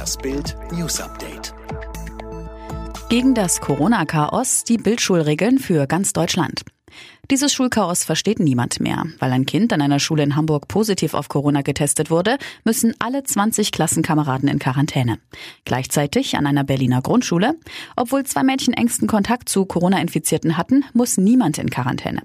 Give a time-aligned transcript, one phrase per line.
[0.00, 1.52] Das Bild News Update.
[3.10, 6.62] Gegen das Corona-Chaos die Bildschulregeln für ganz Deutschland.
[7.30, 9.04] Dieses Schulchaos versteht niemand mehr.
[9.18, 13.24] Weil ein Kind an einer Schule in Hamburg positiv auf Corona getestet wurde, müssen alle
[13.24, 15.18] 20 Klassenkameraden in Quarantäne.
[15.66, 17.56] Gleichzeitig an einer Berliner Grundschule.
[17.94, 22.22] Obwohl zwei Mädchen engsten Kontakt zu Corona-Infizierten hatten, muss niemand in Quarantäne.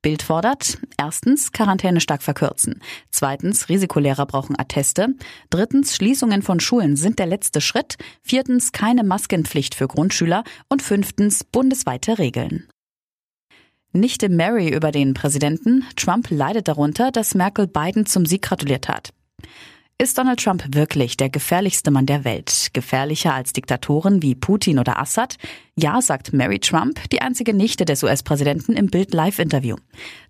[0.00, 5.08] Bild fordert, erstens Quarantäne stark verkürzen, zweitens Risikolehrer brauchen Atteste,
[5.50, 11.44] drittens Schließungen von Schulen sind der letzte Schritt, viertens keine Maskenpflicht für Grundschüler und fünftens
[11.44, 12.68] bundesweite Regeln.
[13.92, 15.84] Nichte Mary über den Präsidenten.
[15.96, 19.12] Trump leidet darunter, dass Merkel Biden zum Sieg gratuliert hat.
[19.98, 22.68] Ist Donald Trump wirklich der gefährlichste Mann der Welt?
[22.74, 25.36] Gefährlicher als Diktatoren wie Putin oder Assad?
[25.74, 29.76] Ja, sagt Mary Trump, die einzige Nichte des US-Präsidenten im Bild Live-Interview.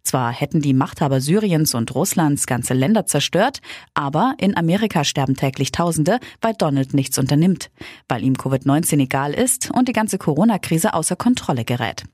[0.04, 3.58] Zwar hätten die Machthaber Syriens und Russlands ganze Länder zerstört,
[3.92, 7.72] aber in Amerika sterben täglich Tausende, weil Donald nichts unternimmt,
[8.08, 12.04] weil ihm Covid-19 egal ist und die ganze Corona-Krise außer Kontrolle gerät.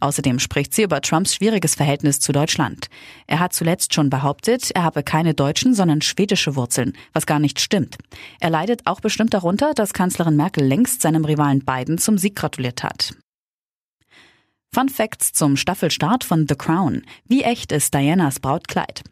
[0.00, 2.88] Außerdem spricht sie über Trumps schwieriges Verhältnis zu Deutschland.
[3.26, 7.60] Er hat zuletzt schon behauptet, er habe keine deutschen, sondern schwedische Wurzeln, was gar nicht
[7.60, 7.98] stimmt.
[8.40, 12.82] Er leidet auch bestimmt darunter, dass Kanzlerin Merkel längst seinem Rivalen Biden zum Sieg gratuliert
[12.82, 13.14] hat.
[14.74, 17.02] Fun Facts zum Staffelstart von The Crown.
[17.26, 19.02] Wie echt ist Dianas Brautkleid?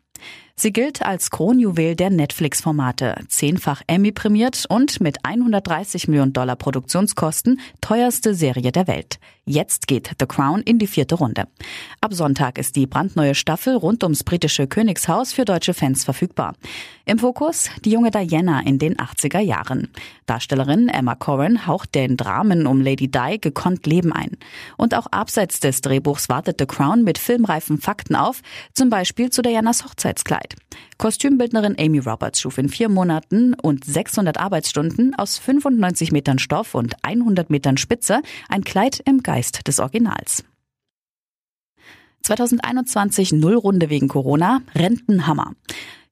[0.63, 7.61] Sie gilt als Kronjuwel der Netflix-Formate, zehnfach Emmy prämiert und mit 130 Millionen Dollar Produktionskosten
[7.81, 9.19] teuerste Serie der Welt.
[9.47, 11.49] Jetzt geht The Crown in die vierte Runde.
[12.01, 16.55] Ab Sonntag ist die brandneue Staffel rund ums britische Königshaus für deutsche Fans verfügbar.
[17.05, 19.89] Im Fokus die junge Diana in den 80er Jahren.
[20.27, 24.37] Darstellerin Emma Corrin haucht den Dramen um Lady Di gekonnt Leben ein.
[24.77, 29.43] Und auch abseits des Drehbuchs wartet The Crown mit filmreifen Fakten auf, zum Beispiel zu
[29.43, 30.50] Dianas Hochzeitskleid.
[30.99, 36.95] Kostümbildnerin Amy Roberts schuf in vier Monaten und 600 Arbeitsstunden aus 95 Metern Stoff und
[37.03, 40.45] 100 Metern Spitze ein Kleid im Geist des Originals.
[42.23, 45.55] 2021 Nullrunde wegen Corona, Rentenhammer.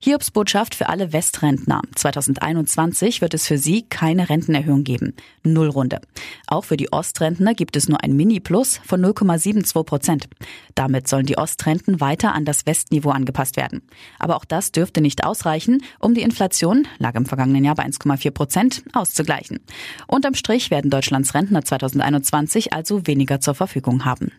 [0.00, 1.82] Hiobs Botschaft für alle Westrentner.
[1.96, 5.12] 2021 wird es für sie keine Rentenerhöhung geben.
[5.42, 6.00] Nullrunde.
[6.46, 10.28] Auch für die Ostrentner gibt es nur ein Mini-Plus von 0,72 Prozent.
[10.76, 13.82] Damit sollen die Ostrenten weiter an das Westniveau angepasst werden.
[14.20, 18.30] Aber auch das dürfte nicht ausreichen, um die Inflation, lag im vergangenen Jahr bei 1,4
[18.30, 19.58] Prozent, auszugleichen.
[20.06, 24.30] Unterm Strich werden Deutschlands Rentner 2021 also weniger zur Verfügung haben.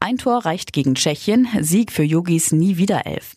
[0.00, 3.36] Ein Tor reicht gegen Tschechien, Sieg für Yogis nie wieder elf.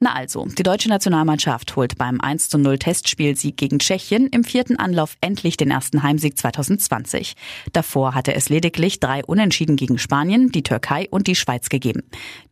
[0.00, 4.76] Na also, die deutsche Nationalmannschaft holt beim 1 zu 0 Testspielsieg gegen Tschechien im vierten
[4.76, 7.34] Anlauf endlich den ersten Heimsieg 2020.
[7.72, 12.02] Davor hatte es lediglich drei Unentschieden gegen Spanien, die Türkei und die Schweiz gegeben.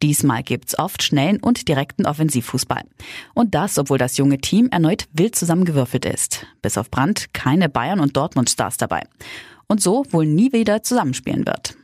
[0.00, 2.82] Diesmal gibt's oft schnellen und direkten Offensivfußball.
[3.34, 6.46] Und das, obwohl das junge Team erneut wild zusammengewürfelt ist.
[6.62, 9.02] Bis auf Brand keine Bayern und Dortmund Stars dabei.
[9.66, 11.74] Und so wohl nie wieder zusammenspielen wird.